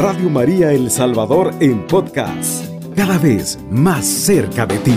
[0.00, 4.94] Radio María El Salvador en podcast, cada vez más cerca de ti.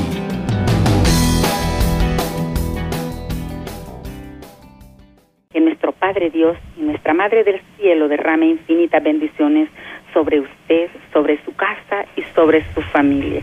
[5.52, 9.70] Que nuestro Padre Dios y nuestra Madre del Cielo derrame infinitas bendiciones
[10.14, 13.42] sobre usted, sobre su casa y sobre su familia.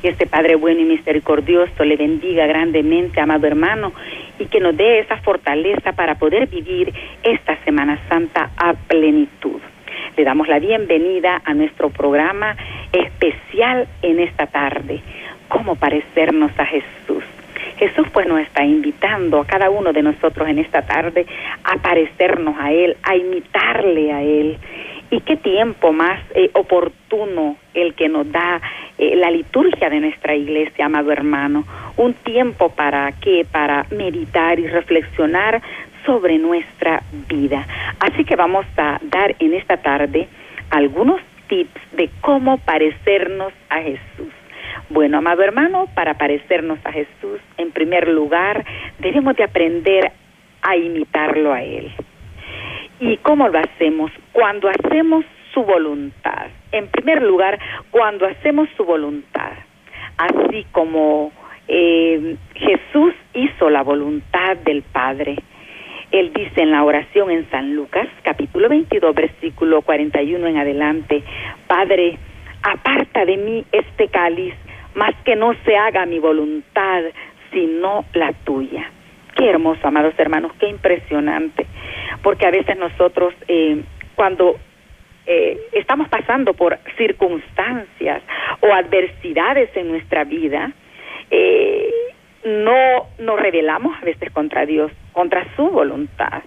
[0.00, 3.92] Que este Padre bueno y misericordioso le bendiga grandemente, amado hermano,
[4.38, 6.90] y que nos dé esa fortaleza para poder vivir
[7.22, 9.60] esta Semana Santa a plenitud.
[10.16, 12.56] Le damos la bienvenida a nuestro programa
[12.92, 15.00] especial en esta tarde,
[15.48, 17.24] cómo parecernos a Jesús.
[17.78, 21.26] Jesús pues nos está invitando a cada uno de nosotros en esta tarde
[21.64, 24.58] a parecernos a Él, a imitarle a Él.
[25.10, 28.60] Y qué tiempo más eh, oportuno el que nos da
[28.98, 31.64] eh, la liturgia de nuestra iglesia, amado hermano.
[31.96, 33.46] Un tiempo para qué?
[33.50, 35.62] Para meditar y reflexionar
[36.04, 37.66] sobre nuestra vida.
[38.00, 40.28] Así que vamos a dar en esta tarde
[40.70, 44.32] algunos tips de cómo parecernos a Jesús.
[44.88, 48.64] Bueno, amado hermano, para parecernos a Jesús, en primer lugar,
[48.98, 50.12] debemos de aprender
[50.62, 51.90] a imitarlo a Él.
[53.00, 54.10] ¿Y cómo lo hacemos?
[54.32, 56.48] Cuando hacemos su voluntad.
[56.72, 57.58] En primer lugar,
[57.90, 59.52] cuando hacemos su voluntad.
[60.18, 61.32] Así como
[61.66, 65.36] eh, Jesús hizo la voluntad del Padre.
[66.12, 71.22] Él dice en la oración en San Lucas, capítulo 22, versículo 41 en adelante,
[71.68, 72.18] Padre,
[72.62, 74.54] aparta de mí este cáliz,
[74.94, 77.02] más que no se haga mi voluntad,
[77.52, 78.90] sino la tuya.
[79.36, 81.66] Qué hermoso, amados hermanos, qué impresionante,
[82.22, 83.80] porque a veces nosotros eh,
[84.16, 84.56] cuando
[85.26, 88.22] eh, estamos pasando por circunstancias
[88.60, 90.72] o adversidades en nuestra vida,
[91.30, 91.88] eh,
[92.44, 96.42] no nos rebelamos a veces contra Dios, contra su voluntad.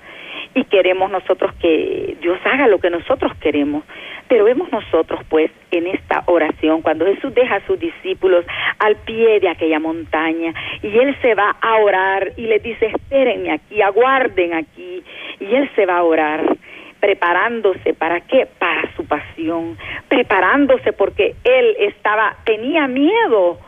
[0.56, 3.84] Y queremos nosotros que Dios haga lo que nosotros queremos.
[4.28, 8.46] Pero vemos nosotros, pues, en esta oración, cuando Jesús deja a sus discípulos
[8.80, 13.52] al pie de aquella montaña y Él se va a orar y les dice, espérenme
[13.52, 15.04] aquí, aguarden aquí.
[15.40, 16.56] Y Él se va a orar
[17.00, 19.78] preparándose para qué para su pasión
[20.08, 23.60] preparándose porque él estaba tenía miedo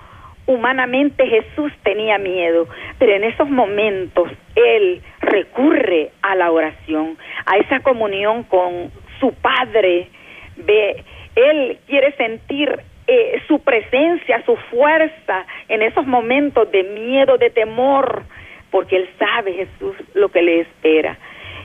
[0.48, 2.68] humanamente Jesús tenía miedo,
[3.00, 10.08] pero en esos momentos Él recurre a la oración, a esa comunión con su Padre.
[10.58, 11.04] Ve,
[11.36, 18.24] Él quiere sentir eh, su presencia, su fuerza en esos momentos de miedo, de temor,
[18.72, 21.18] porque Él sabe Jesús lo que le espera.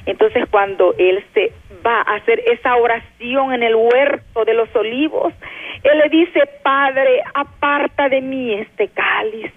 [0.06, 1.53] Entonces cuando Él se
[1.84, 5.33] va a hacer esa oración en el huerto de los olivos,
[5.83, 9.53] Él le dice, Padre, aparta de mí este cáliz,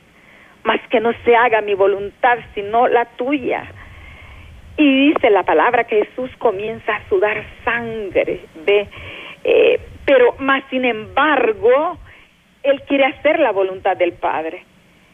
[0.64, 3.66] mas que no se haga mi voluntad, sino la tuya.
[4.78, 8.88] Y dice la palabra que Jesús comienza a sudar sangre, ¿ve?
[9.44, 11.98] Eh, pero más sin embargo,
[12.64, 14.64] Él quiere hacer la voluntad del Padre.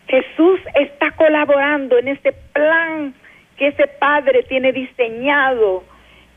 [0.08, 3.14] Jesús está colaborando en este plan
[3.60, 5.84] que ese Padre tiene diseñado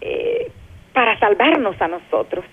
[0.00, 0.50] eh,
[0.92, 2.44] para salvarnos a nosotros.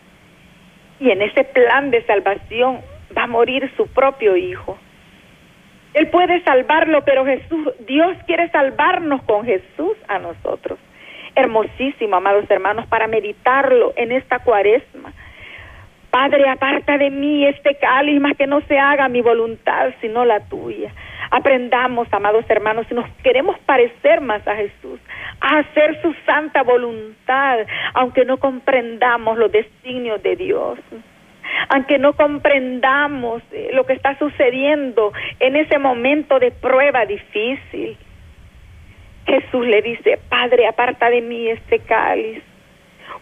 [1.00, 2.80] Y en ese plan de salvación
[3.18, 4.78] va a morir su propio Hijo.
[5.96, 10.78] Él puede salvarlo, pero Jesús, Dios quiere salvarnos con Jesús a nosotros.
[11.36, 15.14] Hermosísimo, amados hermanos, para meditarlo en esta cuaresma.
[16.12, 20.92] Padre, aparta de mí este cáliz, que no se haga mi voluntad, sino la tuya.
[21.32, 25.00] Aprendamos, amados hermanos, si nos queremos parecer más a Jesús,
[25.42, 27.60] a hacer su santa voluntad,
[27.94, 30.80] aunque no comprendamos los designios de Dios
[31.70, 37.98] aunque no comprendamos eh, lo que está sucediendo en ese momento de prueba difícil.
[39.26, 42.42] Jesús le dice, Padre, aparta de mí este cáliz.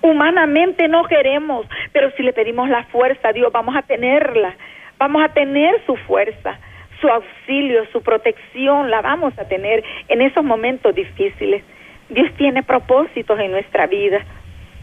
[0.02, 4.56] Humanamente no queremos, pero si le pedimos la fuerza a Dios, vamos a tenerla,
[4.98, 6.60] vamos a tener su fuerza,
[7.02, 11.64] su auxilio, su protección, la vamos a tener en esos momentos difíciles.
[12.10, 14.24] Dios tiene propósitos en nuestra vida.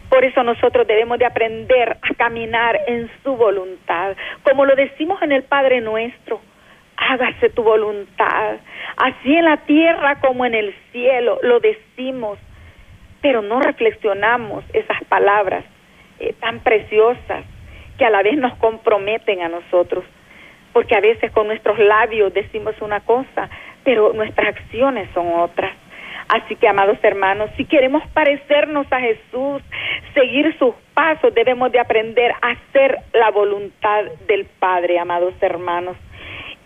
[0.09, 5.31] Por eso nosotros debemos de aprender a caminar en su voluntad, como lo decimos en
[5.31, 6.39] el Padre nuestro.
[6.97, 8.55] Hágase tu voluntad,
[8.95, 12.39] así en la tierra como en el cielo, lo decimos,
[13.25, 15.65] pero no reflexionamos esas palabras
[16.19, 17.43] eh, tan preciosas
[17.97, 20.05] que a la vez nos comprometen a nosotros,
[20.73, 23.49] porque a veces con nuestros labios decimos una cosa,
[23.83, 25.73] pero nuestras acciones son otras.
[26.27, 29.63] Así que, amados hermanos, si queremos parecernos a Jesús,
[30.13, 35.97] seguir sus pasos, debemos de aprender a hacer la voluntad del Padre, amados hermanos.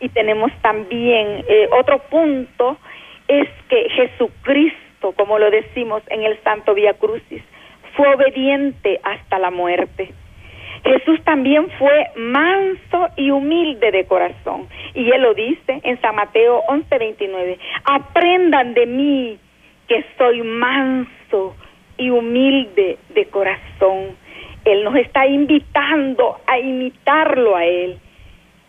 [0.01, 2.77] Y tenemos también eh, otro punto,
[3.29, 7.43] es que Jesucristo, como lo decimos en el Santo Vía Crucis,
[7.95, 10.13] fue obediente hasta la muerte.
[10.83, 14.67] Jesús también fue manso y humilde de corazón.
[14.93, 17.57] Y él lo dice en San Mateo 11:29.
[17.83, 19.39] Aprendan de mí
[19.87, 21.55] que soy manso
[21.97, 24.15] y humilde de corazón.
[24.63, 27.97] Él nos está invitando a imitarlo a Él.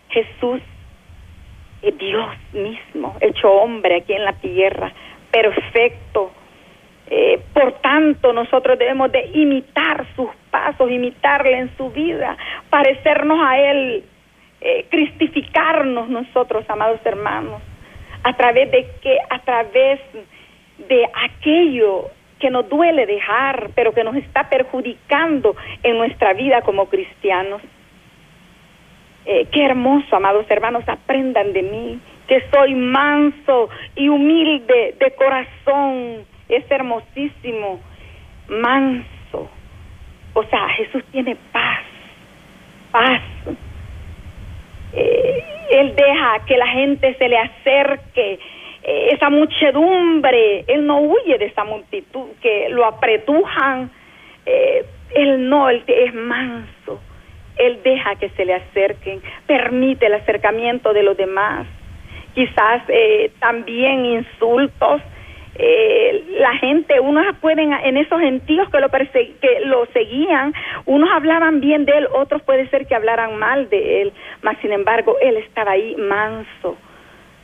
[0.09, 0.61] Jesús
[1.81, 4.93] es Dios mismo, hecho hombre aquí en la tierra,
[5.31, 6.31] perfecto,
[7.13, 12.37] eh, por tanto, nosotros debemos de imitar sus pasos, imitarle en su vida,
[12.69, 14.03] parecernos a Él,
[14.61, 17.61] eh, cristificarnos nosotros, amados hermanos,
[18.23, 19.99] a través de que, a través
[20.87, 26.87] de aquello que nos duele dejar, pero que nos está perjudicando en nuestra vida como
[26.87, 27.61] cristianos.
[29.25, 31.99] Eh, qué hermoso, amados hermanos, aprendan de mí,
[32.31, 37.81] que soy manso y humilde de corazón es hermosísimo,
[38.47, 39.49] manso.
[40.33, 41.81] O sea, Jesús tiene paz,
[42.89, 43.21] paz.
[44.93, 48.39] Eh, él deja que la gente se le acerque,
[48.83, 53.91] eh, esa muchedumbre, Él no huye de esa multitud que lo apretujan.
[54.45, 54.85] Eh,
[55.15, 57.01] él no, Él es manso.
[57.57, 61.67] Él deja que se le acerquen, permite el acercamiento de los demás.
[62.33, 62.83] Quizás
[63.39, 65.01] también insultos,
[65.55, 70.53] eh, la gente, unos pueden, en esos gentíos que lo, que lo seguían,
[70.85, 74.71] unos hablaban bien de él, otros puede ser que hablaran mal de él, mas sin
[74.71, 76.77] embargo él estaba ahí manso,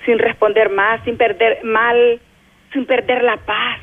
[0.05, 2.19] sin responder más, sin perder mal,
[2.71, 3.79] sin perder la paz,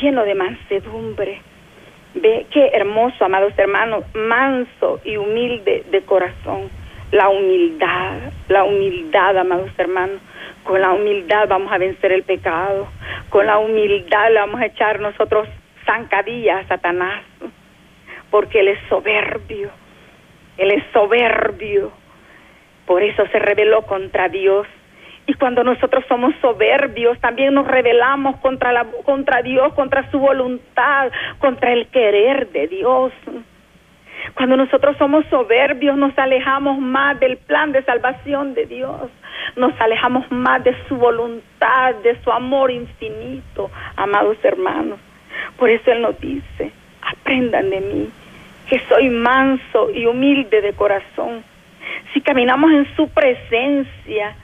[0.00, 1.40] lleno de mansedumbre.
[2.14, 6.70] Ve qué hermoso, amados hermanos, manso y humilde de corazón.
[7.16, 10.20] La humildad, la humildad, amados hermanos
[10.66, 12.88] con la humildad vamos a vencer el pecado.
[13.30, 15.48] Con la humildad le vamos a echar nosotros
[15.86, 17.22] zancadillas a Satanás.
[18.30, 19.70] Porque Él es soberbio.
[20.58, 21.92] Él es soberbio.
[22.84, 24.66] Por eso se rebeló contra Dios.
[25.28, 31.10] Y cuando nosotros somos soberbios, también nos rebelamos contra, la, contra Dios, contra su voluntad,
[31.38, 33.12] contra el querer de Dios.
[34.34, 39.10] Cuando nosotros somos soberbios, nos alejamos más del plan de salvación de Dios
[39.54, 44.98] nos alejamos más de su voluntad, de su amor infinito, amados hermanos.
[45.58, 48.08] Por eso Él nos dice, aprendan de mí,
[48.68, 51.44] que soy manso y humilde de corazón.
[52.12, 54.34] Si caminamos en su presencia,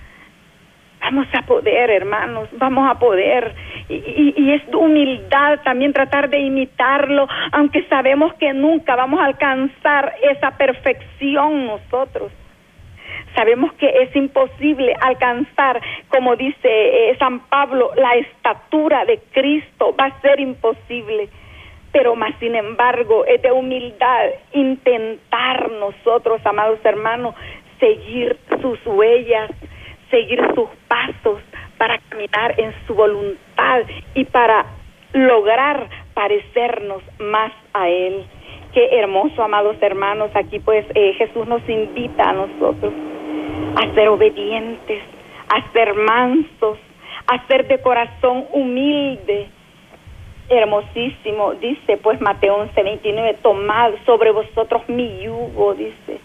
[1.02, 3.54] vamos a poder, hermanos, vamos a poder.
[3.88, 10.14] Y, y, es humildad también tratar de imitarlo, aunque sabemos que nunca vamos a alcanzar
[10.22, 12.32] esa perfección nosotros.
[13.34, 19.94] Sabemos que es imposible alcanzar, como dice eh, San Pablo, la estatura de Cristo.
[19.98, 21.28] Va a ser imposible.
[21.92, 27.34] Pero más sin embargo, es de humildad intentar nosotros, amados hermanos,
[27.78, 29.50] seguir sus huellas,
[30.12, 31.40] seguir sus pasos
[31.78, 33.80] para caminar en su voluntad
[34.14, 34.66] y para
[35.14, 38.24] lograr parecernos más a Él.
[38.72, 40.30] Qué hermoso, amados hermanos.
[40.34, 42.92] Aquí pues eh, Jesús nos invita a nosotros
[43.76, 45.02] a ser obedientes,
[45.48, 46.78] a ser mansos,
[47.26, 49.48] a ser de corazón humilde.
[50.48, 56.20] Hermosísimo, dice pues Mateo 11, 29, tomad sobre vosotros mi yugo, dice,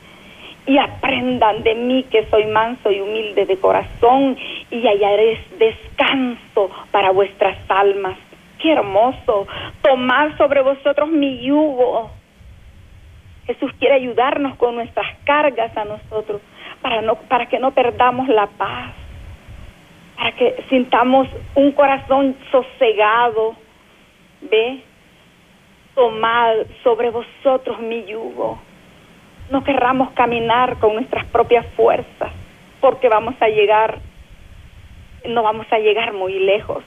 [0.67, 4.37] y aprendan de mí que soy manso y humilde de corazón
[4.69, 8.17] y hallaréis descanso para vuestras almas.
[8.59, 9.47] Qué hermoso,
[9.81, 12.11] tomad sobre vosotros mi yugo.
[13.45, 16.41] Jesús quiere ayudarnos con nuestras cargas a nosotros
[16.81, 18.91] para, no, para que no perdamos la paz,
[20.17, 23.55] para que sintamos un corazón sosegado,
[24.41, 24.81] ve,
[25.95, 28.66] tomad sobre vosotros mi yugo.
[29.49, 32.31] No querramos caminar con nuestras propias fuerzas,
[32.81, 33.99] porque vamos a llegar,
[35.25, 36.83] no vamos a llegar muy lejos.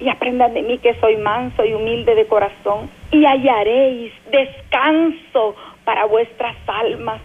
[0.00, 6.06] Y aprendan de mí que soy manso y humilde de corazón, y hallaréis descanso para
[6.06, 7.20] vuestras almas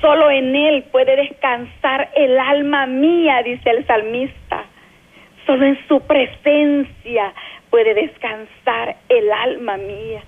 [0.00, 4.64] Solo en Él puede descansar el alma mía, dice el salmista.
[5.44, 7.34] Solo en su presencia
[7.68, 10.22] puede descansar el alma mía.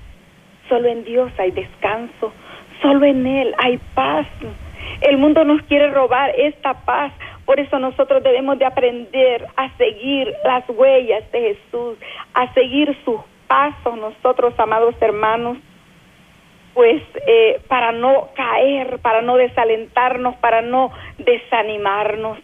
[0.69, 2.33] Solo en Dios hay descanso.
[2.83, 4.27] Solo en Él hay paz.
[5.01, 7.13] El mundo nos quiere robar esta paz.
[7.47, 11.97] Por eso nosotros debemos de aprender a seguir las huellas de Jesús,
[12.35, 15.59] a seguir sus pasos nosotros, amados hermanos
[16.75, 22.39] pues eh, para no caer, para no desalentarnos, para no desanimarnos.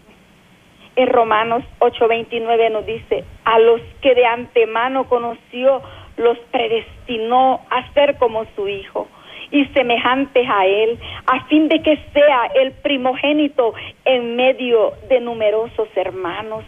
[0.96, 5.80] En Romanos 8:29 nos dice, a los que de antemano conoció,
[6.16, 9.06] los predestinó a ser como su Hijo,
[9.50, 13.74] y semejantes a Él, a fin de que sea el primogénito
[14.04, 16.64] en medio de numerosos hermanos.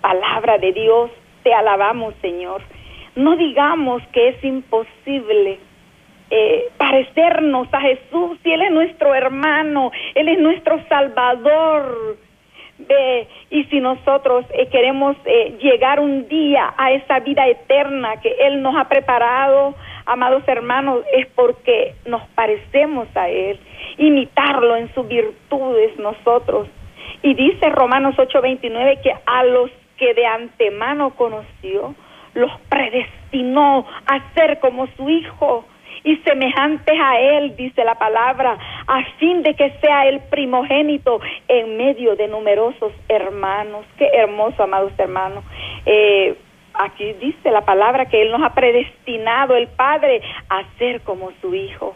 [0.00, 1.10] Palabra de Dios,
[1.42, 2.62] te alabamos, Señor.
[3.16, 5.58] No digamos que es imposible
[6.30, 12.16] eh, parecernos a Jesús, si Él es nuestro hermano, Él es nuestro Salvador.
[13.50, 18.62] Y si nosotros eh, queremos eh, llegar un día a esa vida eterna que Él
[18.62, 19.74] nos ha preparado,
[20.06, 23.58] amados hermanos, es porque nos parecemos a Él,
[23.98, 26.68] imitarlo en sus virtudes nosotros.
[27.22, 31.94] Y dice Romanos 8:29 que a los que de antemano conoció,
[32.34, 35.66] los predestinó a ser como su Hijo
[36.02, 41.76] y semejantes a Él, dice la palabra, a fin de que sea el primogénito en
[41.76, 43.84] medio de numerosos hermanos.
[43.98, 45.44] Qué hermoso, amados hermanos.
[45.84, 46.36] Eh,
[46.84, 51.54] aquí dice la palabra que Él nos ha predestinado, el Padre, a ser como su
[51.54, 51.94] Hijo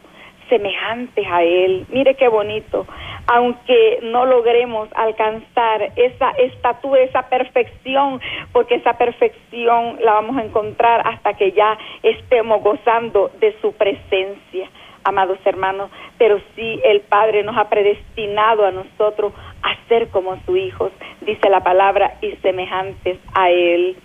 [0.48, 1.86] semejantes a Él.
[1.88, 2.86] Mire qué bonito.
[3.26, 8.20] Aunque no logremos alcanzar esa estatura, esa perfección,
[8.52, 14.68] porque esa perfección la vamos a encontrar hasta que ya estemos gozando de su presencia,
[15.04, 15.90] amados hermanos.
[16.18, 21.48] Pero sí, el Padre nos ha predestinado a nosotros a ser como sus hijos, dice
[21.48, 23.96] la palabra, y semejantes a Él.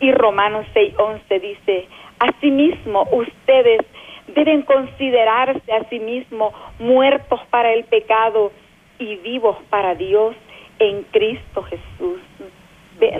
[0.00, 1.86] Y Romanos 6:11 dice,
[2.18, 3.80] asimismo ustedes
[4.28, 8.52] deben considerarse a sí mismos muertos para el pecado
[8.98, 10.34] y vivos para Dios
[10.78, 12.20] en Cristo Jesús.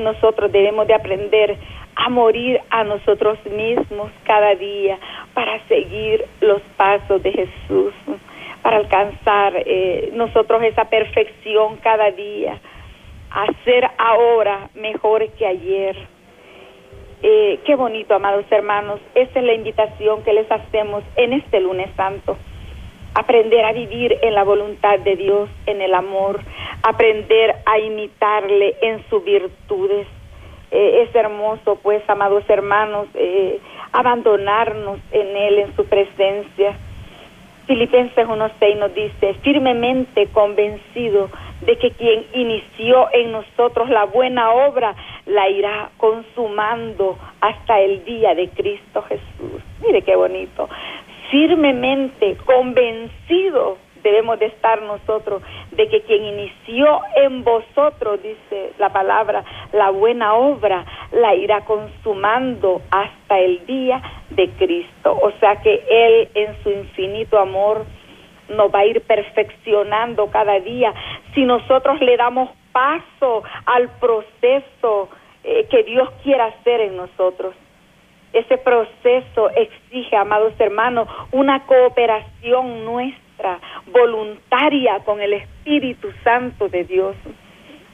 [0.01, 1.59] Nosotros debemos de aprender
[1.97, 4.99] a morir a nosotros mismos cada día
[5.35, 7.93] para seguir los pasos de Jesús,
[8.63, 12.59] para alcanzar eh, nosotros esa perfección cada día,
[13.31, 15.97] hacer ahora mejor que ayer
[17.23, 19.01] eh, qué bonito, amados hermanos.
[19.15, 22.37] Esa es la invitación que les hacemos en este lunes santo.
[23.15, 26.41] Aprender a vivir en la voluntad de Dios, en el amor,
[26.83, 30.07] aprender a imitarle en sus virtudes.
[30.71, 33.61] Eh, es hermoso, pues, amados hermanos, eh,
[33.93, 36.77] abandonarnos en Él, en su presencia.
[37.67, 41.31] Filipenses 1.6 nos dice, firmemente convencido
[41.63, 44.95] de que quien inició en nosotros la buena obra
[45.27, 49.63] la irá consumando hasta el día de Cristo Jesús.
[49.85, 50.69] Mire qué bonito.
[51.31, 55.43] Firmemente convencido debemos de estar nosotros
[55.73, 59.43] de que quien inició en vosotros, dice la palabra,
[59.73, 65.19] la buena obra, la irá consumando hasta el día de Cristo.
[65.21, 67.87] O sea que Él en su infinito amor
[68.49, 70.93] nos va a ir perfeccionando cada día
[71.35, 75.09] si nosotros le damos paso al proceso
[75.43, 77.55] eh, que Dios quiera hacer en nosotros.
[78.35, 83.24] Ese proceso exige, amados hermanos, una cooperación nuestra,
[83.93, 87.17] voluntaria con el Espíritu Santo de Dios.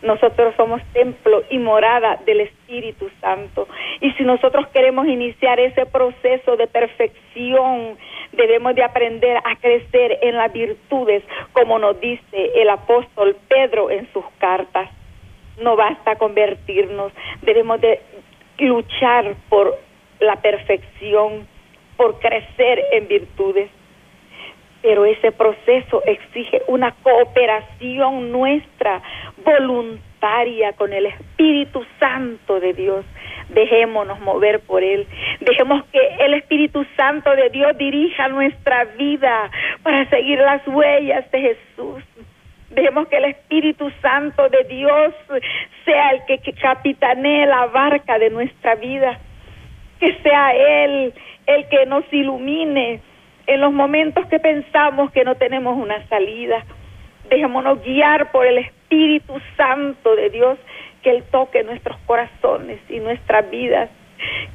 [0.03, 3.69] Nosotros somos templo y morada del Espíritu Santo.
[4.01, 7.99] Y si nosotros queremos iniciar ese proceso de perfección,
[8.33, 14.11] debemos de aprender a crecer en las virtudes, como nos dice el apóstol Pedro en
[14.13, 14.89] sus cartas.
[15.61, 18.01] No basta convertirnos, debemos de
[18.59, 19.79] luchar por
[20.21, 21.47] la perfección,
[21.97, 23.71] por crecer en virtudes.
[24.83, 29.03] Pero ese proceso exige una cooperación nuestra,
[29.45, 33.05] voluntaria, con el Espíritu Santo de Dios.
[33.49, 35.07] Dejémonos mover por Él.
[35.41, 39.51] Dejemos que el Espíritu Santo de Dios dirija nuestra vida
[39.83, 42.05] para seguir las huellas de Jesús.
[42.71, 45.13] Dejemos que el Espíritu Santo de Dios
[45.85, 49.19] sea el que, capitanee la barca de nuestra vida.
[49.99, 51.13] Que sea Él
[51.47, 53.01] el que nos ilumine
[53.51, 56.65] en los momentos que pensamos que no tenemos una salida.
[57.29, 60.57] Dejémonos guiar por el Espíritu Santo de Dios,
[61.03, 63.91] que Él toque nuestros corazones y nuestras vidas,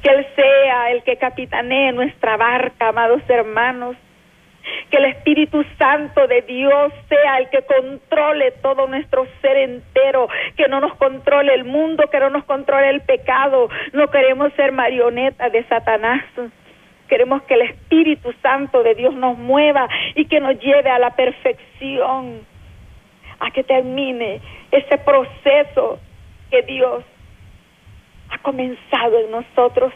[0.02, 3.96] que Él sea el que capitanee nuestra barca, amados hermanos,
[4.90, 10.26] que el Espíritu Santo de Dios sea el que controle todo nuestro ser entero,
[10.56, 14.72] que no nos controle el mundo, que no nos controle el pecado, no queremos ser
[14.72, 16.24] marionetas de Satanás.
[17.08, 21.10] Queremos que el Espíritu Santo de Dios nos mueva y que nos lleve a la
[21.10, 22.40] perfección,
[23.38, 26.00] a que termine ese proceso
[26.50, 27.04] que Dios
[28.30, 29.92] ha comenzado en nosotros.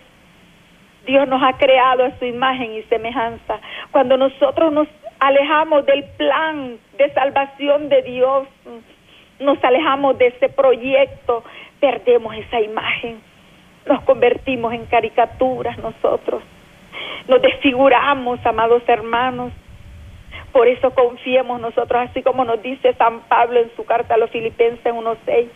[1.07, 3.59] Dios nos ha creado a su imagen y semejanza.
[3.91, 4.87] Cuando nosotros nos
[5.19, 8.47] alejamos del plan de salvación de Dios,
[9.41, 11.43] nos alejamos de ese proyecto,
[11.81, 13.21] perdemos esa imagen.
[13.87, 16.43] Nos convertimos en caricaturas nosotros.
[17.29, 19.53] Nos desfiguramos, amados hermanos.
[20.53, 24.31] Por eso confiemos nosotros, así como nos dice San Pablo en su carta a los
[24.31, 25.49] Filipenses 1.6,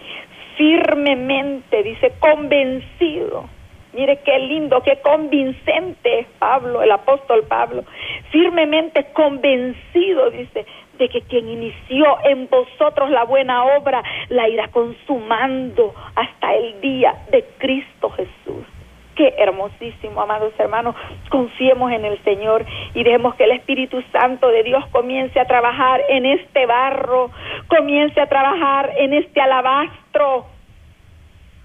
[0.56, 3.48] firmemente, dice, convencido.
[3.92, 7.84] Mire qué lindo, qué convincente Pablo, el apóstol Pablo,
[8.30, 10.66] firmemente convencido, dice,
[10.98, 17.24] de que quien inició en vosotros la buena obra la irá consumando hasta el día
[17.30, 18.73] de Cristo Jesús.
[19.14, 20.96] Qué hermosísimo, amados hermanos.
[21.28, 26.00] Confiemos en el Señor y dejemos que el Espíritu Santo de Dios comience a trabajar
[26.08, 27.30] en este barro,
[27.68, 30.46] comience a trabajar en este alabastro,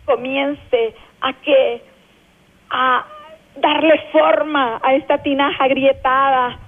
[0.05, 1.81] comience a que
[2.69, 3.05] a
[3.55, 6.59] darle forma a esta tinaja agrietada,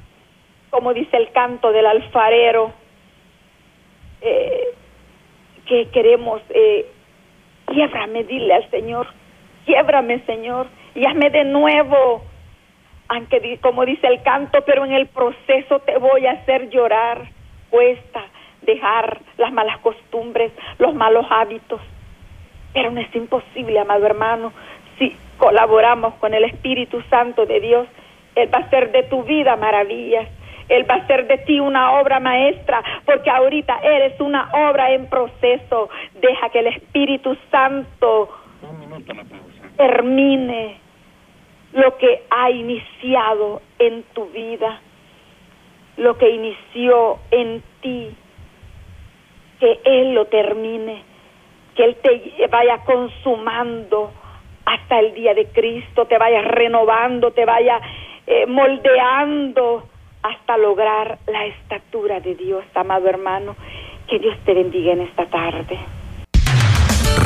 [0.71, 2.71] como dice el canto del alfarero,
[4.21, 4.73] eh,
[5.67, 6.87] que queremos, eh,
[8.27, 9.07] dile al Señor,
[9.65, 12.23] quiebrame, Señor, y hazme de nuevo,
[13.07, 17.29] aunque como dice el canto, pero en el proceso te voy a hacer llorar,
[17.69, 18.23] cuesta
[18.61, 21.81] dejar las malas costumbres, los malos hábitos,
[22.73, 24.53] pero no es imposible, amado hermano,
[24.97, 27.87] si colaboramos con el Espíritu Santo de Dios,
[28.35, 30.27] Él va a hacer de tu vida maravillas.
[30.69, 35.07] Él va a hacer de ti una obra maestra, porque ahorita eres una obra en
[35.07, 35.89] proceso.
[36.21, 38.29] Deja que el Espíritu Santo
[39.77, 40.77] termine
[41.73, 44.81] lo que ha iniciado en tu vida,
[45.97, 48.15] lo que inició en ti,
[49.59, 51.03] que Él lo termine,
[51.75, 54.11] que Él te vaya consumando
[54.65, 57.79] hasta el día de Cristo, te vaya renovando, te vaya
[58.27, 59.87] eh, moldeando
[60.23, 63.55] hasta lograr la estatura de Dios, amado hermano.
[64.07, 65.79] Que Dios te bendiga en esta tarde.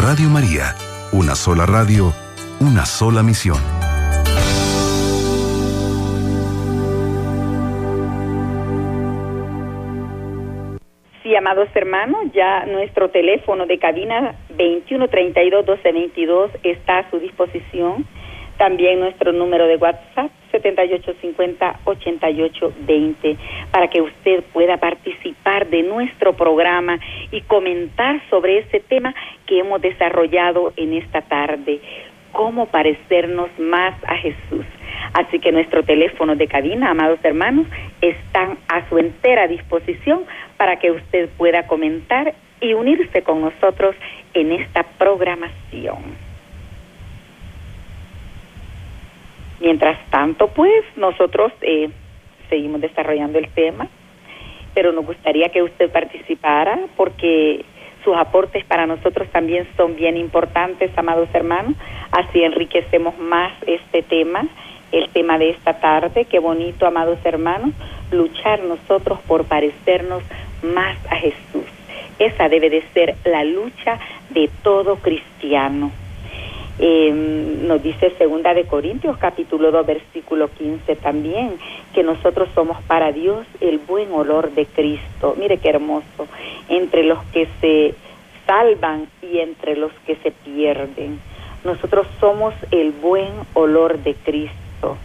[0.03, 0.75] Radio María,
[1.15, 2.11] una sola radio,
[2.59, 3.55] una sola misión.
[11.23, 18.05] Sí, amados hermanos, ya nuestro teléfono de cabina 2132-1222 está a su disposición.
[18.57, 23.37] También nuestro número de WhatsApp 7850-8820
[23.71, 26.99] para que usted pueda participar de nuestro programa
[27.31, 29.13] y comentar sobre ese tema
[29.45, 31.81] que hemos desarrollado en esta tarde,
[32.31, 34.65] cómo parecernos más a Jesús.
[35.13, 37.67] Así que nuestro teléfono de cabina, amados hermanos,
[38.01, 40.25] están a su entera disposición
[40.57, 43.95] para que usted pueda comentar y unirse con nosotros
[44.33, 46.24] en esta programación.
[49.59, 51.89] Mientras tanto, pues nosotros eh,
[52.49, 53.87] seguimos desarrollando el tema,
[54.73, 57.63] pero nos gustaría que usted participara porque
[58.03, 61.75] sus aportes para nosotros también son bien importantes, amados hermanos.
[62.11, 64.47] Así enriquecemos más este tema
[64.91, 66.25] el tema de esta tarde.
[66.25, 67.71] Qué bonito, amados hermanos,
[68.11, 70.23] luchar nosotros por parecernos
[70.63, 71.65] más a Jesús.
[72.19, 75.91] Esa debe de ser la lucha de todo cristiano.
[76.77, 81.57] Em, nos dice segunda de Corintios capítulo 2 versículo 15 también
[81.93, 85.35] que nosotros somos para Dios el buen olor de Cristo.
[85.37, 86.27] Mire qué hermoso,
[86.67, 87.95] entre los que se
[88.45, 91.19] salvan y entre los que se pierden.
[91.63, 94.97] Nosotros somos el buen olor de Cristo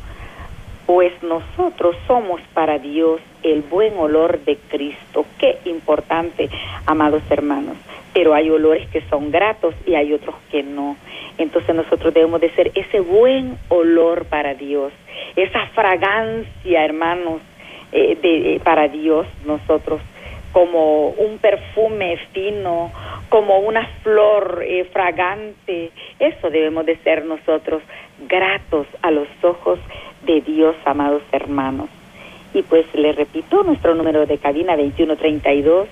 [0.91, 5.25] pues nosotros somos para Dios el buen olor de Cristo.
[5.39, 6.51] Qué importante,
[6.85, 7.77] amados hermanos.
[8.13, 10.97] Pero hay olores que son gratos y hay otros que no.
[11.39, 14.93] Entonces nosotros debemos de ser ese buen olor para Dios,
[15.37, 17.41] esa fragancia, hermanos,
[17.93, 20.01] eh, de, eh, para Dios nosotros
[20.51, 22.91] como un perfume fino,
[23.29, 25.93] como una flor eh, fragante.
[26.19, 27.81] Eso debemos de ser nosotros
[28.29, 29.79] gratos a los ojos
[30.23, 31.89] de Dios, amados hermanos.
[32.53, 35.89] Y pues le repito, nuestro número de cabina 2132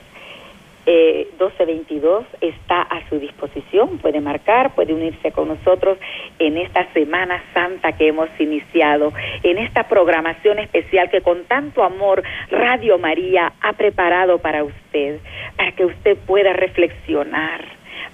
[0.91, 5.99] eh, 1222 está a su disposición, puede marcar, puede unirse con nosotros
[6.39, 9.13] en esta Semana Santa que hemos iniciado,
[9.43, 15.21] en esta programación especial que con tanto amor Radio María ha preparado para usted,
[15.59, 17.67] para que usted pueda reflexionar,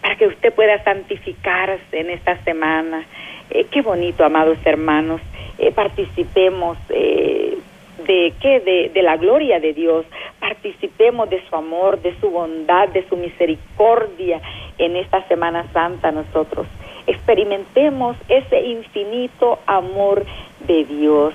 [0.02, 3.04] para que usted pueda santificarse en esta semana.
[3.50, 5.20] Eh, qué bonito, amados hermanos,
[5.58, 6.78] eh, participemos.
[6.90, 7.58] Eh,
[8.06, 10.04] de qué de, de, la gloria de Dios
[10.40, 14.40] participemos de su amor de su bondad de su misericordia
[14.78, 16.66] en esta Semana Santa nosotros.
[17.06, 20.24] Experimentemos ese infinito amor
[20.66, 21.34] de Dios.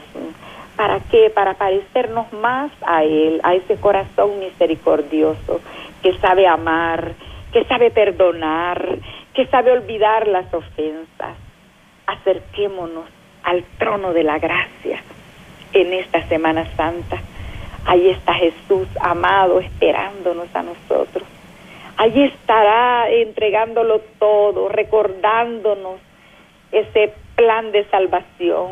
[0.75, 5.61] Para qué para parecernos más a él a ese corazón misericordioso
[6.01, 7.13] que sabe amar
[7.51, 8.97] que sabe perdonar
[9.33, 11.37] que sabe olvidar las ofensas.
[12.05, 13.05] Acerquémonos
[13.43, 15.01] al trono de la gracia
[15.73, 17.17] en esta Semana Santa.
[17.85, 21.27] Ahí está Jesús amado esperándonos a nosotros.
[21.97, 25.99] Allí estará entregándolo todo, recordándonos
[26.71, 28.71] ese plan de salvación.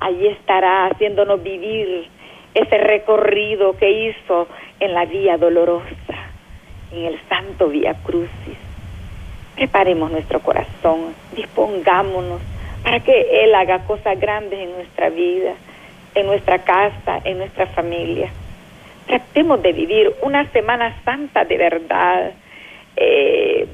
[0.00, 2.08] Allí estará haciéndonos vivir
[2.54, 4.48] ese recorrido que hizo
[4.80, 5.86] en la vía dolorosa,
[6.92, 8.58] en el santo vía crucis.
[9.54, 12.40] Preparemos nuestro corazón, dispongámonos
[12.88, 15.52] para que Él haga cosas grandes en nuestra vida,
[16.14, 18.30] en nuestra casa, en nuestra familia.
[19.06, 22.32] Tratemos de vivir una Semana Santa de verdad.
[22.96, 23.68] Eh,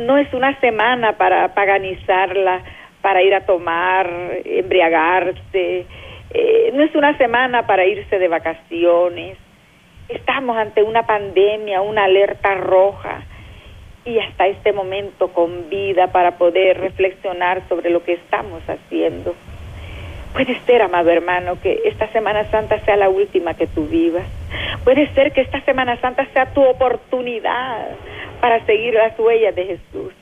[0.00, 2.62] no es una semana para paganizarla,
[3.02, 4.10] para ir a tomar,
[4.44, 5.86] embriagarse.
[6.34, 9.38] Eh, no es una semana para irse de vacaciones.
[10.08, 13.22] Estamos ante una pandemia, una alerta roja
[14.06, 19.34] y hasta este momento con vida para poder reflexionar sobre lo que estamos haciendo.
[20.32, 24.26] Puede ser, amado hermano, que esta Semana Santa sea la última que tú vivas.
[24.84, 27.88] Puede ser que esta Semana Santa sea tu oportunidad
[28.40, 30.12] para seguir las huellas de Jesús.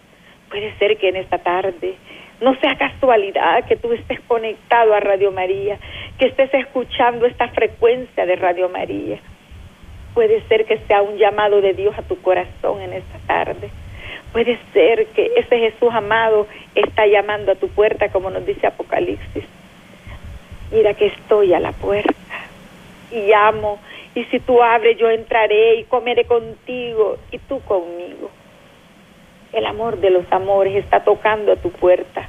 [0.48, 1.94] Puede ser que en esta tarde
[2.40, 5.78] no sea casualidad que tú estés conectado a Radio María,
[6.18, 9.18] que estés escuchando esta frecuencia de Radio María.
[10.14, 13.70] Puede ser que sea un llamado de Dios a tu corazón en esta tarde.
[14.32, 19.44] Puede ser que ese Jesús amado está llamando a tu puerta, como nos dice Apocalipsis
[20.74, 22.14] mira que estoy a la puerta
[23.10, 23.78] y llamo,
[24.14, 28.30] y si tú abres yo entraré y comeré contigo y tú conmigo.
[29.52, 32.28] El amor de los amores está tocando a tu puerta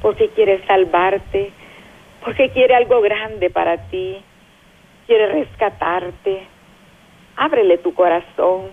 [0.00, 1.50] porque quiere salvarte,
[2.24, 4.22] porque quiere algo grande para ti,
[5.06, 6.46] quiere rescatarte.
[7.36, 8.70] Ábrele tu corazón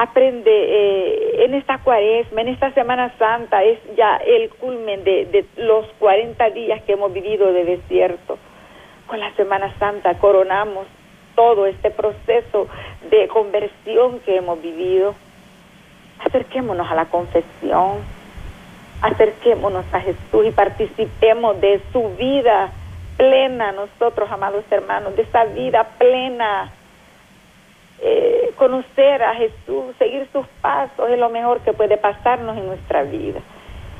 [0.00, 5.44] aprende eh, en esta cuaresma, en esta Semana Santa, es ya el culmen de, de
[5.62, 8.38] los 40 días que hemos vivido de desierto.
[9.06, 10.86] Con la Semana Santa coronamos
[11.34, 12.66] todo este proceso
[13.10, 15.14] de conversión que hemos vivido.
[16.24, 17.98] Acerquémonos a la confesión,
[19.02, 22.72] acerquémonos a Jesús y participemos de su vida
[23.18, 26.72] plena, nosotros, amados hermanos, de esa vida plena
[28.02, 33.02] eh, conocer a Jesús, seguir sus pasos, es lo mejor que puede pasarnos en nuestra
[33.02, 33.40] vida.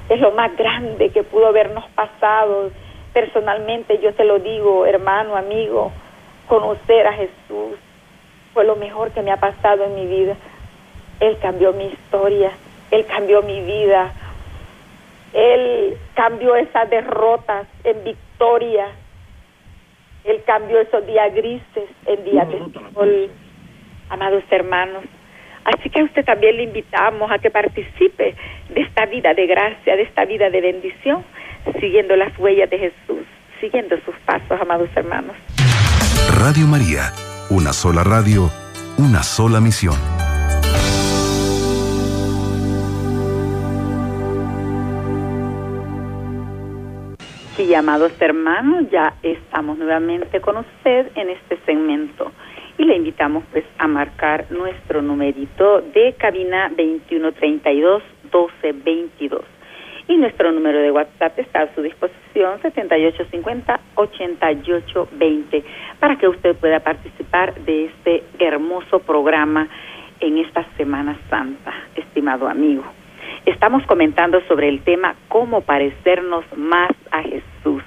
[0.09, 2.71] Es lo más grande que pudo habernos pasado.
[3.13, 5.93] Personalmente yo te lo digo, hermano, amigo,
[6.49, 7.79] conocer a Jesús
[8.55, 10.35] fue lo mejor que me ha pasado en mi vida.
[11.21, 12.51] Él cambió mi historia,
[12.91, 14.13] Él cambió mi vida,
[15.35, 18.89] Él cambió esas derrotas en victoria,
[20.25, 22.59] Él cambió esos días grises en días de
[22.95, 23.31] sol
[24.11, 25.05] amados hermanos.
[25.65, 28.35] Así que a usted también le invitamos a que participe
[28.69, 31.25] de esta vida de gracia, de esta vida de bendición,
[31.81, 33.25] siguiendo las huellas de Jesús,
[33.61, 35.37] siguiendo sus pasos, amados hermanos.
[36.39, 37.13] Radio María,
[37.51, 38.51] una sola radio,
[38.99, 39.97] una sola misión.
[47.57, 52.33] Sí, amados hermanos, ya estamos nuevamente con usted en este segmento
[52.81, 59.43] y le invitamos pues a marcar nuestro numerito de cabina 2132 1222
[60.09, 65.63] y nuestro número de WhatsApp está a su disposición 7850-8820
[66.01, 69.69] para que usted pueda participar de este hermoso programa
[70.21, 72.85] en esta Semana Santa, estimado amigo.
[73.47, 77.83] Estamos comentando sobre el tema cómo parecernos más a Jesús.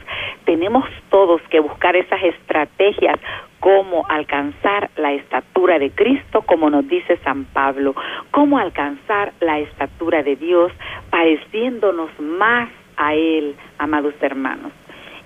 [0.45, 3.19] Tenemos todos que buscar esas estrategias
[3.63, 7.95] cómo alcanzar la estatura de Cristo, como nos dice San Pablo,
[8.31, 10.69] cómo alcanzar la estatura de Dios,
[11.09, 12.67] pareciéndonos más
[12.97, 14.73] a Él, amados hermanos.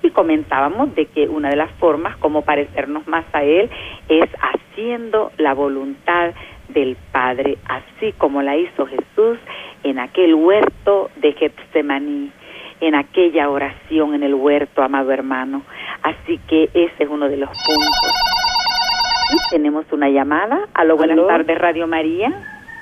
[0.03, 3.71] Y comentábamos de que una de las formas como parecernos más a Él
[4.07, 6.35] es haciendo la voluntad
[6.69, 9.39] del Padre, así como la hizo Jesús
[9.83, 12.31] en aquel huerto de Getsemaní,
[12.81, 15.63] en aquella oración en el huerto, amado hermano.
[16.03, 18.13] Así que ese es uno de los puntos.
[19.33, 20.67] Y tenemos una llamada.
[20.73, 22.31] Aló, buenas tardes, Radio María.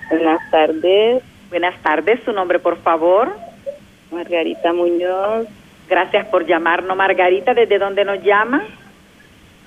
[0.10, 1.24] Buenas tardes.
[1.50, 3.36] Buenas tardes, su nombre, por favor.
[4.12, 5.48] Margarita Muñoz.
[5.90, 7.54] Gracias por llamarnos, Margarita.
[7.54, 8.64] ¿Desde dónde nos llama?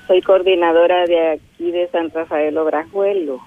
[0.06, 3.40] Soy coordinadora de aquí de San Rafael Obrajuelo.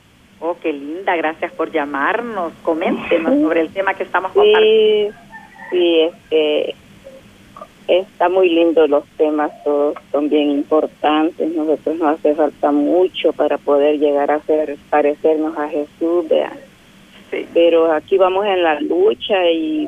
[0.44, 2.52] Oh, qué linda, gracias por llamarnos.
[2.64, 5.14] Coméntenos sobre el tema que estamos compartiendo.
[5.70, 6.76] Sí, sí, este,
[7.88, 11.54] está muy lindo los temas, todos son bien importantes.
[11.54, 16.58] Nosotros nos hace falta mucho para poder llegar a ser, parecernos a Jesús, vean.
[17.54, 19.88] Pero aquí vamos en la lucha y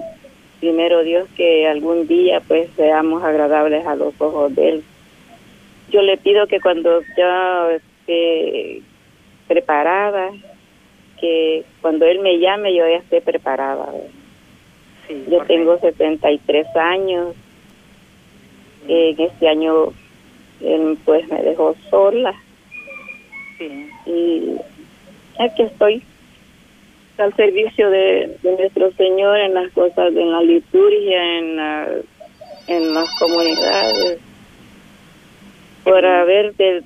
[0.60, 4.84] primero Dios que algún día pues seamos agradables a los ojos de Él.
[5.90, 8.82] Yo le pido que cuando ya esté
[9.54, 10.32] preparada,
[11.22, 13.88] que cuando Él me llame yo ya esté preparada.
[15.30, 17.36] yo tengo 73 años,
[18.88, 19.94] en este año
[20.60, 22.34] Él pues me dejó sola.
[24.08, 24.56] Y
[25.40, 26.04] aquí estoy
[27.20, 31.60] al servicio de, nuestro Señor en las cosas, en la liturgia, en,
[32.68, 34.20] en las comunidades,
[35.84, 36.84] para ver, de,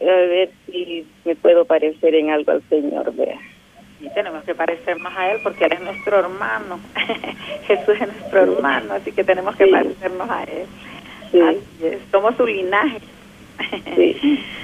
[0.00, 3.38] a ver si me puedo parecer en algo al Señor, vea.
[4.00, 6.78] Y tenemos que parecernos a Él porque Él es nuestro hermano.
[7.66, 10.66] Jesús es nuestro hermano, así que tenemos que parecernos a Él.
[12.10, 13.00] Somos su linaje.
[13.96, 14.42] sí.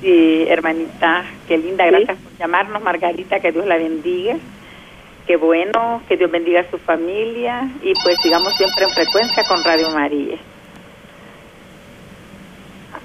[0.00, 4.36] Sí, hermanita, qué linda, gracias por llamarnos, Margarita, que Dios la bendiga.
[5.26, 9.64] Qué bueno, que Dios bendiga a su familia y pues sigamos siempre en frecuencia con
[9.64, 10.36] Radio María.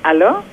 [0.03, 0.43] ¿Aló?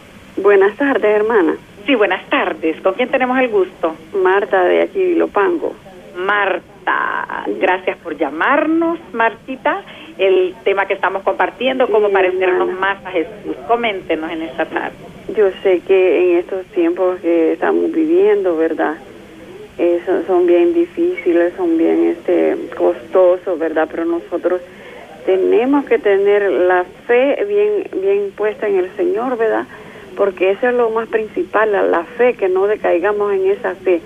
[0.42, 1.56] Buenas tardes, hermana.
[1.84, 2.80] Sí, buenas tardes.
[2.80, 3.96] ¿Con quién tenemos el gusto?
[4.22, 5.74] Marta de aquí, Lopango.
[6.16, 9.82] Marta, gracias por llamarnos, Martita.
[10.16, 13.56] El tema que estamos compartiendo, cómo parecernos más a Jesús.
[13.66, 14.94] Coméntenos en esta tarde.
[15.36, 18.96] Yo sé que en estos tiempos que estamos viviendo, ¿verdad?
[20.26, 23.88] son bien difíciles, son bien este costosos, ¿verdad?
[23.90, 24.60] Pero nosotros
[25.26, 29.66] tenemos que tener la fe bien bien puesta en el Señor, ¿verdad?
[30.18, 34.02] Porque eso es lo más principal, la, fe, que no decaigamos en esa fe,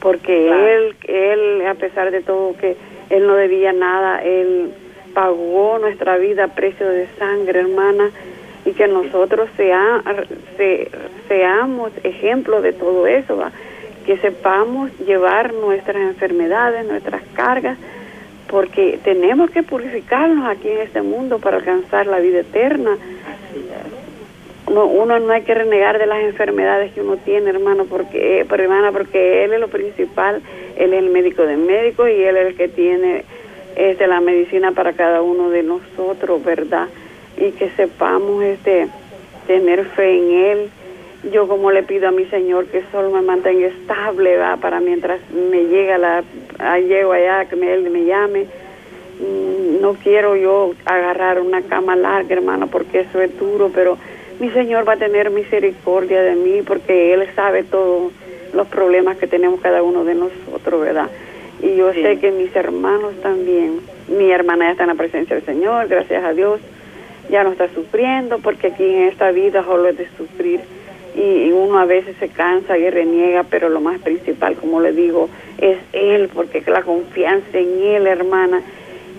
[0.00, 2.76] porque él él a pesar de todo que
[3.10, 4.72] él no debía nada, él
[5.14, 8.10] pagó nuestra vida a precio de sangre, hermana
[8.64, 10.02] y que nosotros sea,
[11.28, 13.52] seamos ejemplo de todo eso, ¿va?
[14.04, 17.78] que sepamos llevar nuestras enfermedades, nuestras cargas,
[18.48, 22.96] porque tenemos que purificarnos aquí en este mundo para alcanzar la vida eterna.
[24.70, 28.62] No, uno no hay que renegar de las enfermedades que uno tiene, hermano, porque, pero
[28.62, 30.42] hermana, porque él es lo principal,
[30.76, 33.24] él es el médico de médicos y él es el que tiene
[33.76, 36.88] este, la medicina para cada uno de nosotros, ¿verdad?
[37.40, 38.88] y que sepamos este
[39.46, 40.70] tener fe en él.
[41.32, 45.20] Yo como le pido a mi Señor que solo me mantenga estable, va, para mientras
[45.32, 46.22] me llega la
[46.78, 48.46] llego allá que él me llame.
[49.18, 53.98] Mm, no quiero yo agarrar una cama larga, hermano, porque eso es duro, pero
[54.40, 58.12] mi Señor va a tener misericordia de mí porque él sabe todos
[58.52, 61.08] los problemas que tenemos cada uno de nosotros, ¿verdad?
[61.62, 65.44] Y yo sé que mis hermanos también, mi hermana ya está en la presencia del
[65.44, 66.60] Señor, gracias a Dios
[67.30, 70.60] ya no está sufriendo, porque aquí en esta vida solo es de sufrir.
[71.14, 75.28] Y uno a veces se cansa y reniega, pero lo más principal, como le digo,
[75.58, 78.62] es Él, porque la confianza en Él, hermana,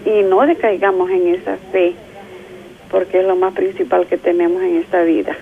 [0.06, 1.94] y no decaigamos en esa fe,
[2.92, 5.36] porque es lo más principal que tenemos en esta vida.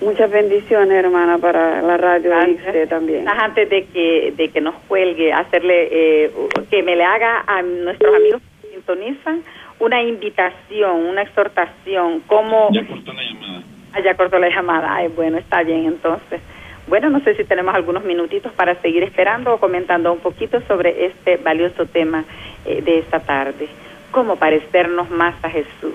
[0.00, 3.26] Muchas bendiciones, hermana, para la radio y usted también.
[3.28, 6.30] Antes de que, de que nos cuelgue, hacerle, eh,
[6.68, 9.42] que me le haga a nuestros amigos que sintonizan
[9.78, 12.70] una invitación, una exhortación, como...
[12.72, 13.62] Ya cortó la llamada.
[13.92, 14.94] Ah, ya cortó la llamada.
[14.94, 16.40] Ay, bueno, está bien entonces.
[16.86, 21.06] Bueno, no sé si tenemos algunos minutitos para seguir esperando o comentando un poquito sobre
[21.06, 22.24] este valioso tema
[22.66, 23.68] eh, de esta tarde.
[24.10, 25.94] Cómo parecernos más a Jesús,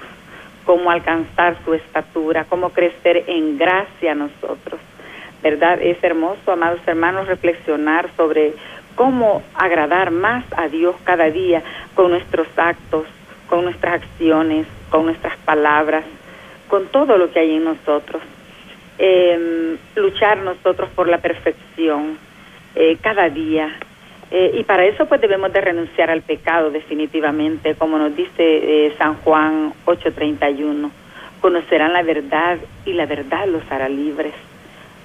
[0.66, 4.80] cómo alcanzar su estatura, cómo crecer en gracia a nosotros.
[5.42, 5.82] ¿Verdad?
[5.82, 8.54] Es hermoso, amados hermanos, reflexionar sobre
[8.96, 11.64] cómo agradar más a Dios cada día
[11.96, 13.06] con nuestros actos,
[13.48, 16.04] con nuestras acciones, con nuestras palabras,
[16.68, 18.22] con todo lo que hay en nosotros.
[18.98, 22.18] Em, luchar nosotros por la perfección
[22.76, 23.80] eh, cada día.
[24.32, 28.94] Eh, y para eso pues debemos de renunciar al pecado definitivamente, como nos dice eh,
[28.98, 30.92] San Juan 8:31.
[31.42, 34.34] Conocerán la verdad y la verdad los hará libres.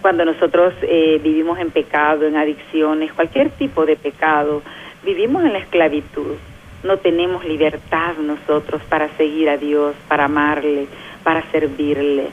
[0.02, 4.60] Cuando nosotros vivimos en pecado, en adicciones, cualquier tipo de pecado,
[5.02, 6.37] vivimos en la esclavitud
[6.84, 10.87] no tenemos libertad nosotros para seguir a Dios, para amarle,
[11.22, 12.26] para servirle.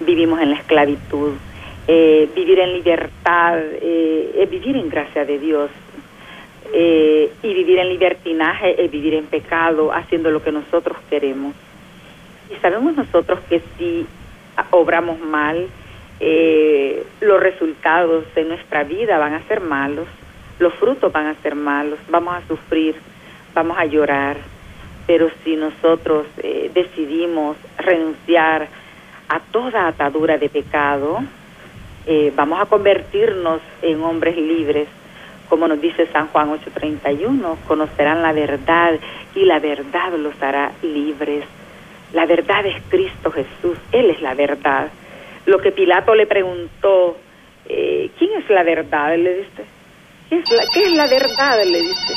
[0.00, 1.32] Vivimos en la esclavitud.
[1.86, 5.70] Eh, vivir en libertad eh, es vivir en gracia de Dios.
[6.72, 11.54] Eh, y vivir en libertinaje es vivir en pecado, haciendo lo que nosotros queremos.
[12.50, 14.06] Y sabemos nosotros que si
[14.70, 15.68] obramos mal,
[17.20, 20.06] los resultados de nuestra vida van a ser malos,
[20.58, 22.96] los frutos van a ser malos, vamos a sufrir
[23.58, 24.36] vamos a llorar,
[25.06, 28.68] pero si nosotros eh, decidimos renunciar
[29.28, 31.18] a toda atadura de pecado,
[32.06, 34.88] eh, vamos a convertirnos en hombres libres,
[35.48, 38.94] como nos dice San Juan 8:31, conocerán la verdad
[39.34, 41.44] y la verdad los hará libres.
[42.12, 44.88] La verdad es Cristo Jesús, Él es la verdad.
[45.46, 47.16] Lo que Pilato le preguntó
[47.68, 49.16] eh, ¿quién es la verdad?
[49.16, 49.64] Le dice.
[50.28, 51.64] ¿Qué es la, qué es la verdad?
[51.64, 52.14] Le dice.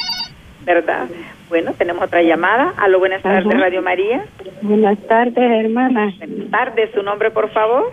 [0.63, 1.07] ¿Verdad?
[1.49, 2.73] Bueno, tenemos otra llamada.
[2.77, 4.25] Aló, buenas tardes, Radio María.
[4.61, 6.13] Buenas tardes, hermana.
[6.17, 7.91] Buenas tardes, su nombre, por favor.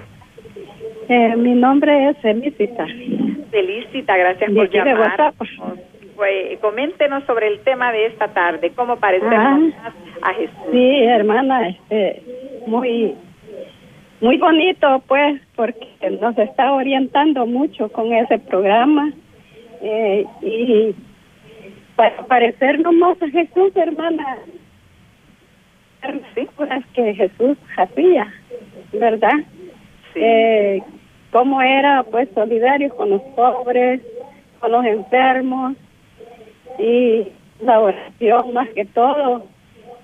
[1.09, 2.87] Eh, mi nombre es Felicita.
[3.51, 5.33] Felicita, gracias por llamar.
[6.17, 9.93] Pues, coméntenos sobre el tema de esta tarde, cómo parecernos ah,
[10.23, 10.57] a Jesús.
[10.71, 12.23] Sí, hermana, este,
[12.67, 13.15] muy,
[14.21, 15.87] muy bonito, pues, porque
[16.21, 19.11] nos está orientando mucho con ese programa
[19.81, 20.95] eh, y
[21.97, 24.39] para parecernos más a Jesús, hermana,
[26.35, 28.27] sí, pues que Jesús hacía,
[28.93, 29.39] ¿verdad?
[30.13, 30.21] Sí.
[30.21, 30.83] Eh,
[31.33, 34.01] cómo era, pues, solidario con los pobres,
[34.61, 35.75] con los enfermos
[36.79, 37.29] y
[37.61, 39.45] la oración más que todo.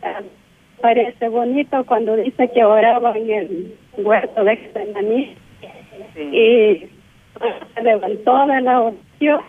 [0.02, 0.24] Eh,
[0.80, 5.34] parece bonito cuando dice que oraba en el huerto de Getsemaní
[6.16, 6.88] y
[7.74, 9.40] se levantó de la oración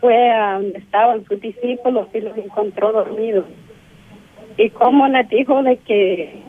[0.00, 3.44] fue a donde estaban sus discípulos y los encontró dormidos.
[4.56, 6.42] Y como les dijo de que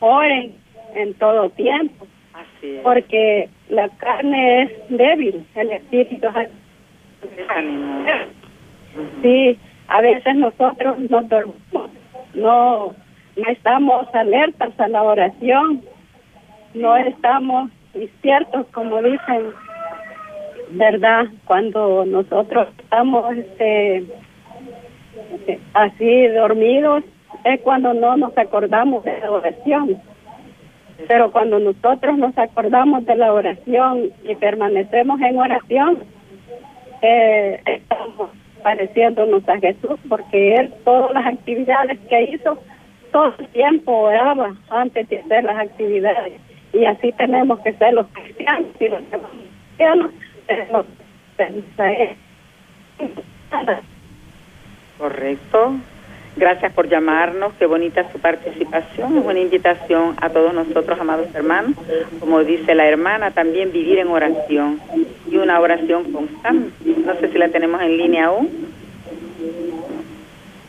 [0.00, 0.59] oren
[0.94, 2.06] en todo tiempo.
[2.82, 6.48] Porque la carne es débil, el espíritu es
[9.22, 11.90] Sí, a veces nosotros no dormimos,
[12.34, 12.94] no,
[13.36, 15.82] no estamos alertas a la oración,
[16.74, 19.52] no estamos despiertos como dicen
[20.70, 24.06] verdad cuando nosotros estamos este
[25.74, 27.02] así dormidos
[27.44, 30.00] es cuando no nos acordamos de la oración
[31.08, 35.98] pero cuando nosotros nos acordamos de la oración y permanecemos en oración
[37.02, 38.30] eh, estamos
[38.62, 42.58] pareciéndonos a Jesús porque él todas las actividades que hizo
[43.12, 46.34] todo el tiempo oraba antes de hacer las actividades.
[46.72, 48.66] Y así tenemos que ser los cristianos.
[48.78, 50.10] Y los cristianos.
[54.98, 55.74] Correcto.
[56.36, 57.52] Gracias por llamarnos.
[57.58, 59.18] Qué bonita su participación.
[59.18, 61.74] Es una invitación a todos nosotros, amados hermanos.
[62.20, 64.80] Como dice la hermana, también vivir en oración
[65.30, 66.72] y una oración constante.
[67.04, 68.48] No sé si la tenemos en línea aún.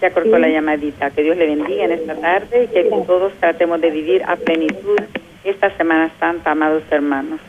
[0.02, 1.12] Ya cortó la llamadita.
[1.12, 5.00] Que Dios le bendiga en esta tarde y que todos tratemos de vivir a plenitud
[5.44, 7.40] esta Semana Santa, amados hermanos.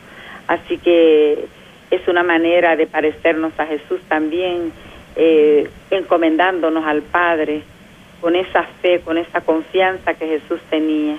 [0.47, 1.45] Así que
[1.89, 4.71] es una manera de parecernos a Jesús también,
[5.15, 7.63] eh, encomendándonos al Padre
[8.23, 11.17] con esa fe, con esa confianza que Jesús tenía.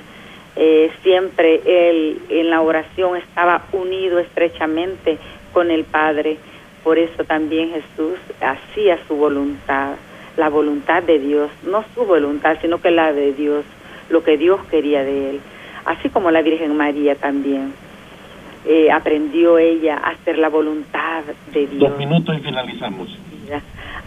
[0.56, 5.18] Eh, siempre Él en la oración estaba unido estrechamente
[5.52, 6.38] con el Padre.
[6.82, 9.96] Por eso también Jesús hacía su voluntad,
[10.38, 13.66] la voluntad de Dios, no su voluntad, sino que la de Dios,
[14.08, 15.40] lo que Dios quería de Él.
[15.84, 17.74] Así como la Virgen María también.
[18.66, 21.90] Eh, aprendió ella a hacer la voluntad de Dios.
[21.90, 23.23] Dos minutos y finalizamos.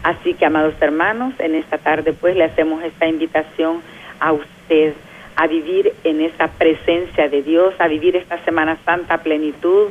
[0.04, 3.82] Así que, amados hermanos, en esta tarde pues le hacemos esta invitación
[4.20, 4.94] a usted
[5.36, 9.90] a vivir en esa presencia de Dios, a vivir esta Semana Santa a plenitud.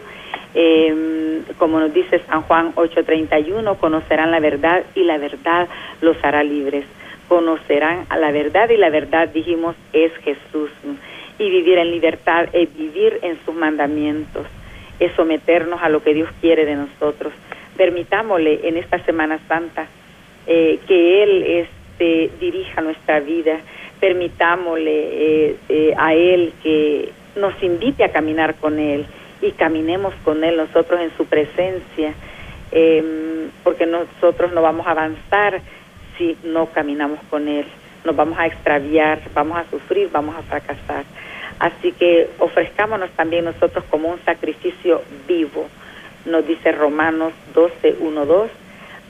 [0.54, 5.68] Em, como nos dice San Juan 8:31, conocerán la verdad y la verdad
[6.00, 6.84] los hará libres.
[7.28, 10.70] Conocerán a la verdad y la verdad, dijimos, es Jesús.
[11.38, 14.46] Y vivir en libertad es vivir en sus mandamientos
[14.98, 17.32] es someternos a lo que Dios quiere de nosotros.
[17.76, 19.86] Permitámosle en esta Semana Santa
[20.46, 23.60] eh, que Él este, dirija nuestra vida,
[24.00, 29.06] permitámosle eh, eh, a Él que nos invite a caminar con Él
[29.40, 32.14] y caminemos con Él nosotros en su presencia,
[32.72, 35.60] em, porque nosotros no vamos a avanzar
[36.16, 37.66] si no caminamos con Él,
[38.04, 41.04] nos vamos a extraviar, vamos a sufrir, vamos a fracasar.
[41.58, 45.66] Así que ofrezcámonos también nosotros como un sacrificio vivo,
[46.26, 48.50] nos dice Romanos 12, 1, 2.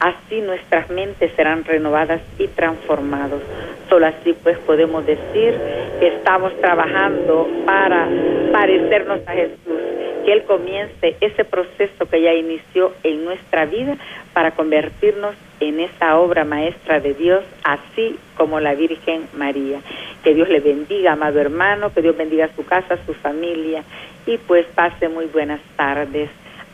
[0.00, 3.40] Así nuestras mentes serán renovadas y transformados.
[3.88, 5.58] Solo así pues podemos decir
[5.98, 8.08] que estamos trabajando para
[8.52, 9.80] parecernos a Jesús,
[10.24, 13.96] que Él comience ese proceso que ya inició en nuestra vida
[14.34, 19.80] para convertirnos en esa obra maestra de Dios, así como la Virgen María.
[20.22, 23.82] Que Dios le bendiga, amado hermano, que Dios bendiga su casa, su familia
[24.26, 26.28] y pues pase muy buenas tardes.